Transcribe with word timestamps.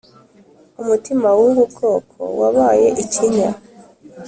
Umutima 0.81 1.27
w 1.37 1.41
ubu 1.47 1.63
bwoko 1.71 2.19
wabaye 2.39 2.87
ikinya 3.03 3.49